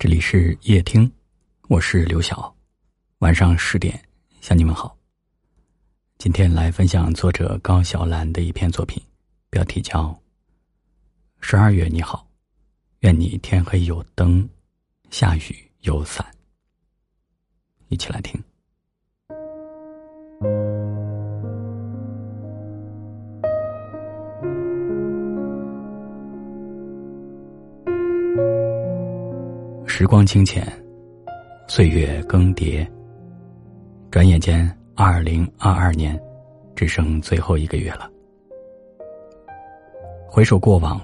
[0.00, 1.12] 这里是夜听，
[1.68, 2.56] 我是刘晓。
[3.18, 4.02] 晚上十点
[4.40, 4.96] 向你们好。
[6.16, 8.98] 今天来分享作者高晓兰的一篇作品，
[9.50, 10.04] 标题叫
[11.42, 12.26] 《十二月你好》，
[13.00, 14.48] 愿你天黑有灯，
[15.10, 16.26] 下雨有伞。
[17.88, 18.42] 一起来听。
[30.00, 30.66] 时光清浅，
[31.68, 32.88] 岁月更迭。
[34.10, 36.18] 转眼间，二零二二年
[36.74, 38.10] 只剩最后一个月了。
[40.26, 40.98] 回首过往，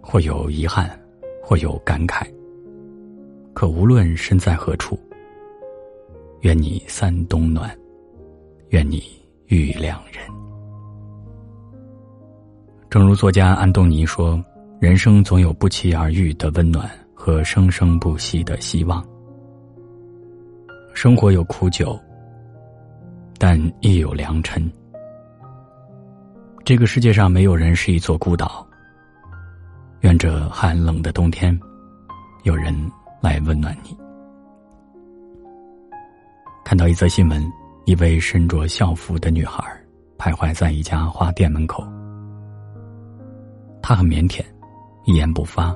[0.00, 0.98] 或有遗憾，
[1.42, 2.26] 或有感慨。
[3.52, 4.98] 可无论身在何处，
[6.40, 7.70] 愿你三冬暖，
[8.70, 9.02] 愿你
[9.48, 10.24] 遇良人。
[12.88, 14.42] 正如作家安东尼说
[14.80, 16.90] ：“人生总有不期而遇的温暖。”
[17.24, 19.00] 和生生不息的希望。
[20.92, 21.96] 生活有苦酒，
[23.38, 24.68] 但亦有良辰。
[26.64, 28.66] 这个世界上没有人是一座孤岛。
[30.00, 31.56] 愿这寒冷的冬天，
[32.42, 32.74] 有人
[33.20, 33.96] 来温暖你。
[36.64, 37.40] 看到一则新闻，
[37.84, 39.64] 一位身着校服的女孩
[40.18, 41.84] 徘徊在一家花店门口，
[43.80, 44.44] 她很腼腆，
[45.04, 45.72] 一言不发。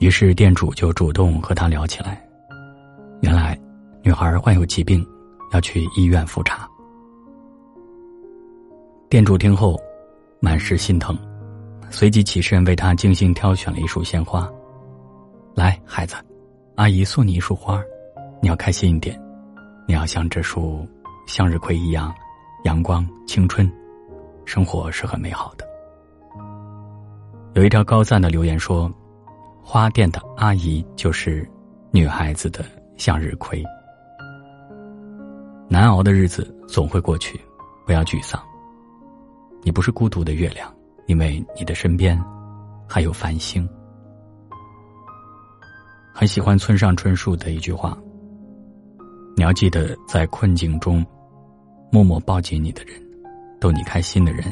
[0.00, 2.26] 于是店主就主动和他聊起来。
[3.20, 3.58] 原来，
[4.02, 5.06] 女孩患有疾病，
[5.52, 6.66] 要去医院复查。
[9.10, 9.78] 店主听后，
[10.40, 11.14] 满是心疼，
[11.90, 14.50] 随即起身为她精心挑选了一束鲜花。
[15.54, 16.16] 来，孩子，
[16.76, 17.78] 阿姨送你一束花，
[18.40, 19.20] 你要开心一点，
[19.86, 20.88] 你要像这束
[21.26, 22.10] 向日葵一样，
[22.64, 23.70] 阳光、青春，
[24.46, 25.68] 生活是很美好的。
[27.52, 28.90] 有一条高赞的留言说。
[29.62, 31.48] 花店的阿姨就是
[31.92, 32.64] 女孩子的
[32.96, 33.64] 向日葵。
[35.68, 37.40] 难熬的日子总会过去，
[37.86, 38.42] 不要沮丧。
[39.62, 40.74] 你不是孤独的月亮，
[41.06, 42.20] 因为你的身边
[42.88, 43.68] 还有繁星。
[46.12, 47.96] 很喜欢村上春树的一句话
[49.36, 51.06] ：“你要记得，在困境中
[51.92, 53.00] 默默抱紧你的人，
[53.60, 54.44] 逗你开心的人，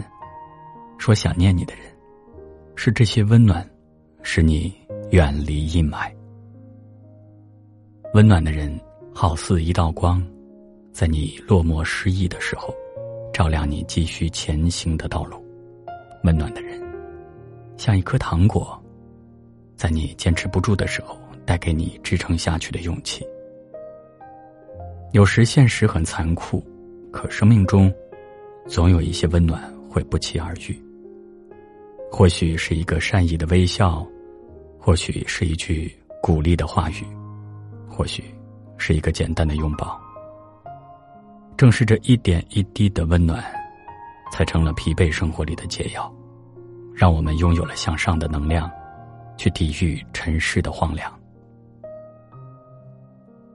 [0.98, 1.84] 说想念你的人，
[2.76, 3.68] 是这些温暖，
[4.22, 4.72] 使你。”
[5.10, 6.12] 远离阴霾，
[8.12, 8.78] 温暖的人
[9.14, 10.22] 好似一道光，
[10.92, 12.74] 在你落寞失意的时候，
[13.32, 15.42] 照亮你继续前行的道路。
[16.24, 16.78] 温暖的人
[17.78, 18.78] 像一颗糖果，
[19.76, 23.24] 在你坚持不住的时候，带给你支撑下去的勇气。
[25.12, 26.62] 有时现实很残酷，
[27.10, 27.90] 可生命中
[28.66, 30.78] 总有一些温暖会不期而遇。
[32.12, 34.06] 或许是一个善意的微笑。
[34.80, 37.04] 或许是一句鼓励的话语，
[37.86, 38.24] 或许
[38.78, 40.00] 是一个简单的拥抱。
[41.56, 43.44] 正是这一点一滴的温暖，
[44.32, 46.10] 才成了疲惫生活里的解药，
[46.94, 48.70] 让我们拥有了向上的能量，
[49.36, 51.12] 去抵御尘世的荒凉。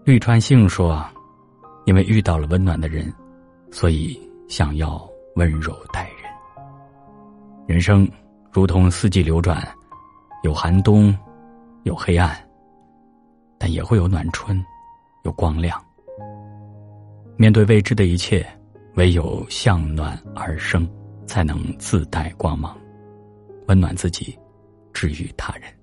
[0.03, 1.03] 绿川幸说
[1.85, 3.11] ：“因为遇到了温暖的人，
[3.72, 4.19] 所以
[4.50, 6.31] 想要温柔待人。
[7.66, 8.07] 人生
[8.51, 9.66] 如同四季流转。”
[10.44, 11.18] 有寒冬，
[11.84, 12.38] 有黑暗，
[13.58, 14.62] 但也会有暖春，
[15.24, 15.81] 有光亮。
[17.38, 18.46] 面对未知的一切，
[18.96, 20.86] 唯有向暖而生，
[21.26, 22.78] 才能自带光芒，
[23.68, 24.38] 温暖自己，
[24.92, 25.74] 治愈他人。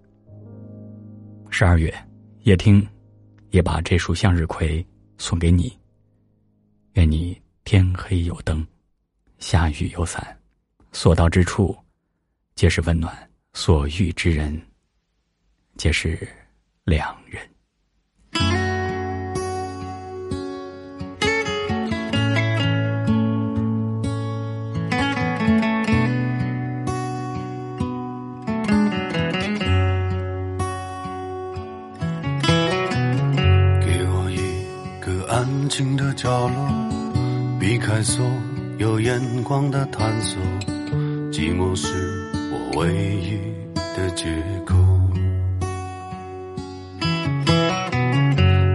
[1.48, 1.92] 十二月，
[2.42, 2.86] 夜听，
[3.52, 5.74] 也把这束向日葵送给你。
[6.92, 8.64] 愿你天黑有灯，
[9.38, 10.38] 下雨有伞，
[10.92, 11.74] 所到之处，
[12.54, 13.29] 皆是温暖。
[13.52, 14.60] 所遇之人，
[15.76, 16.16] 皆是
[16.84, 17.42] 良人。
[33.80, 38.24] 给我一个安静的角落，避开所
[38.78, 40.40] 有眼光的探索，
[41.30, 42.09] 寂寞时。
[42.76, 43.38] 唯一
[43.74, 44.26] 的借
[44.64, 44.74] 口。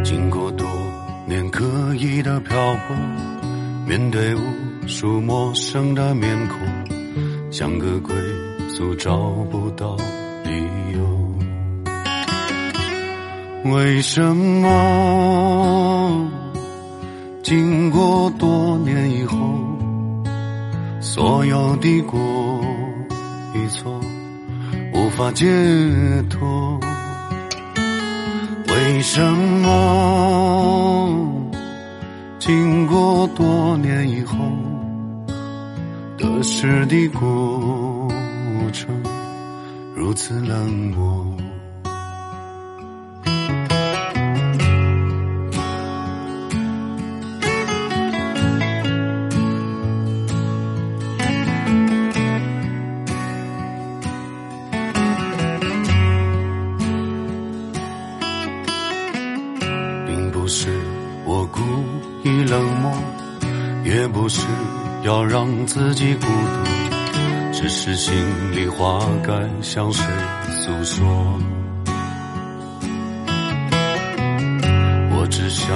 [0.03, 0.67] 经过多
[1.25, 1.65] 年刻
[1.95, 2.55] 意的漂
[2.87, 2.95] 泊，
[3.87, 4.39] 面对无
[4.87, 6.59] 数陌生的面孔，
[7.51, 8.13] 像个归
[8.69, 9.17] 宿找
[9.49, 9.95] 不到
[10.43, 10.51] 理
[10.93, 10.99] 由。
[13.73, 16.29] 为什么
[17.41, 19.37] 经过多年以后，
[20.99, 22.19] 所有的过？
[23.69, 23.99] 错，
[24.93, 25.45] 无法解
[26.29, 26.79] 脱。
[28.67, 29.21] 为什
[29.61, 29.67] 么
[32.39, 34.35] 经过多年以后，
[36.17, 38.09] 得失的过
[38.71, 38.87] 程
[39.95, 41.25] 如此冷漠？
[65.05, 66.31] 要让自己孤独，
[67.53, 68.11] 只是心
[68.53, 70.03] 里话该向谁
[70.49, 71.05] 诉说。
[75.11, 75.69] 我只想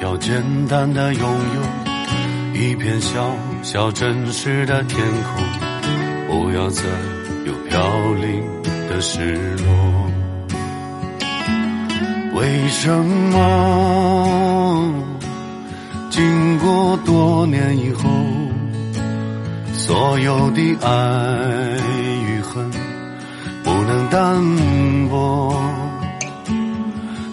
[0.00, 3.30] 要简单的拥有一片小
[3.62, 5.44] 小真实的天空，
[6.26, 6.82] 不要再
[7.46, 7.80] 有飘
[8.14, 8.42] 零
[8.88, 10.10] 的失落。
[12.34, 12.90] 为什
[13.30, 14.92] 么
[16.10, 18.10] 经过多年以后，
[19.86, 21.76] 所有的爱
[22.26, 22.70] 与恨
[23.62, 24.42] 不能淡
[25.10, 25.54] 薄？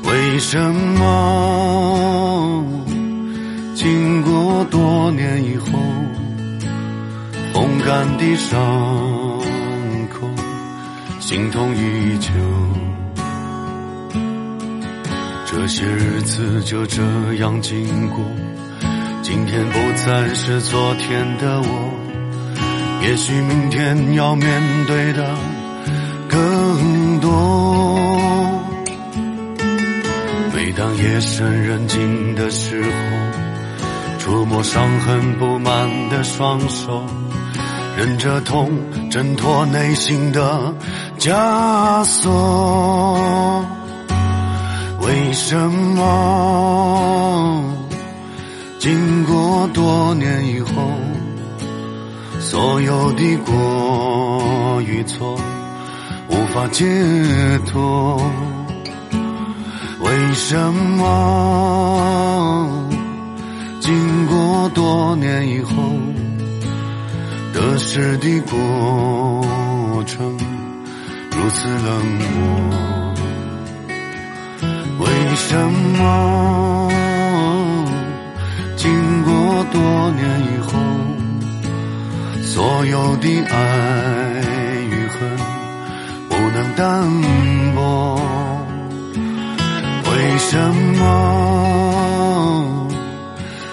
[0.03, 0.59] 为什
[0.99, 2.65] 么
[3.73, 5.79] 经过多年以后，
[7.53, 8.59] 风干的伤
[10.09, 10.27] 口
[11.21, 12.31] 心痛依旧？
[15.45, 17.01] 这些日子就这
[17.35, 18.19] 样经过，
[19.21, 22.10] 今天不再是昨天的我，
[23.03, 25.35] 也许明天要面对的
[26.29, 27.29] 更多。
[30.53, 32.89] 每当夜深人静的时候，
[34.19, 37.03] 触摸伤痕布满的双手，
[37.97, 38.69] 忍着痛
[39.09, 40.71] 挣脱内心的
[41.17, 43.65] 枷锁。
[45.01, 47.63] 为什么
[48.79, 50.60] 经过多年以，
[52.51, 55.39] 所有的过与错
[56.27, 56.85] 无法解
[57.65, 58.21] 脱？
[60.01, 62.67] 为什么
[63.79, 65.71] 经过多年以后，
[67.53, 70.37] 得失的过程
[71.31, 73.13] 如此冷漠？
[74.99, 75.07] 为
[75.37, 75.55] 什
[75.97, 76.91] 么
[78.75, 79.31] 经过
[79.71, 79.79] 多
[80.17, 80.21] 年
[80.53, 80.60] 以后，
[82.53, 83.55] 所有的爱
[84.89, 85.19] 与恨
[86.27, 87.07] 不能淡
[87.73, 88.19] 薄？
[90.11, 90.59] 为什
[90.97, 91.01] 么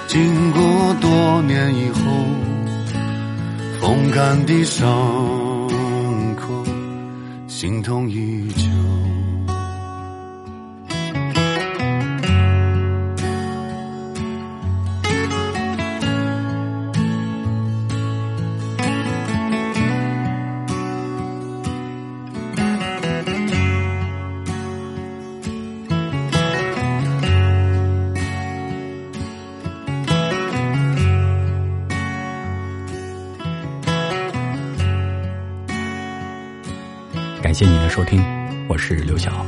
[0.06, 1.98] 经过多年以后，
[3.80, 4.86] 风干的伤
[6.36, 6.64] 口
[7.48, 8.97] 心痛依旧？
[37.48, 38.22] 感谢您的收听，
[38.68, 39.42] 我是刘晓，